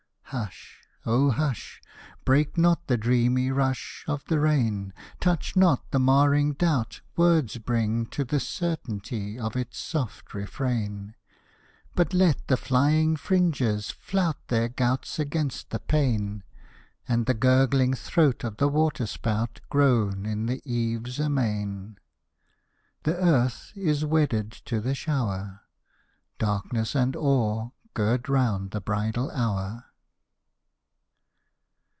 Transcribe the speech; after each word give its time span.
Hush, 0.33 0.79
oh 1.05 1.31
hush! 1.31 1.81
Break 2.23 2.57
not 2.57 2.87
the 2.87 2.95
dreamy 2.95 3.51
rush 3.51 4.05
Of 4.07 4.23
the 4.29 4.39
rain: 4.39 4.93
Touch 5.19 5.57
not 5.57 5.91
the 5.91 5.99
marring 5.99 6.53
doubt 6.53 7.01
Words 7.17 7.57
bring, 7.57 8.05
to 8.05 8.23
the 8.23 8.39
certainty 8.39 9.37
Of 9.37 9.57
its 9.57 9.77
soft 9.77 10.33
refrain, 10.33 11.15
But 11.95 12.13
let 12.13 12.47
the 12.47 12.55
flying 12.55 13.17
fringes 13.17 13.89
flout 13.91 14.37
Their 14.47 14.69
gouts 14.69 15.19
against 15.19 15.69
the 15.71 15.79
pane, 15.81 16.43
And 17.09 17.25
the 17.25 17.33
gurgling 17.33 17.93
throat 17.93 18.45
of 18.45 18.55
the 18.55 18.69
water 18.69 19.07
spout 19.07 19.59
Groan 19.69 20.25
in 20.25 20.45
the 20.45 20.61
eaves 20.63 21.19
amain. 21.19 21.97
The 23.03 23.17
earth 23.17 23.73
is 23.75 24.05
wedded 24.05 24.53
to 24.63 24.79
the 24.79 24.95
shower. 24.95 25.63
Darkness 26.37 26.95
and 26.95 27.17
awe, 27.17 27.71
gird 27.93 28.29
round 28.29 28.71
the 28.71 28.79
bridal 28.79 29.29
hour! 29.31 29.87